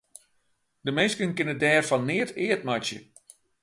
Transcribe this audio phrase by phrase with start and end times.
[0.85, 2.99] De minsken kinne dêr fan neat eat meitsje.